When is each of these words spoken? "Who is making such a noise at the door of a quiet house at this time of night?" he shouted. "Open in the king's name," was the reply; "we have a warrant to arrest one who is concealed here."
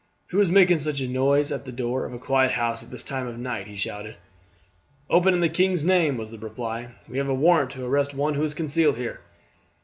"Who 0.29 0.39
is 0.39 0.49
making 0.49 0.79
such 0.79 0.99
a 0.99 1.07
noise 1.07 1.51
at 1.51 1.65
the 1.65 1.71
door 1.71 2.05
of 2.05 2.13
a 2.13 2.17
quiet 2.17 2.53
house 2.53 2.81
at 2.81 2.89
this 2.89 3.03
time 3.03 3.27
of 3.27 3.37
night?" 3.37 3.67
he 3.67 3.75
shouted. 3.75 4.15
"Open 5.11 5.31
in 5.31 5.41
the 5.41 5.47
king's 5.47 5.85
name," 5.85 6.17
was 6.17 6.31
the 6.31 6.39
reply; 6.39 6.95
"we 7.07 7.19
have 7.19 7.29
a 7.29 7.35
warrant 7.35 7.69
to 7.73 7.85
arrest 7.85 8.15
one 8.15 8.33
who 8.33 8.43
is 8.43 8.55
concealed 8.55 8.97
here." 8.97 9.21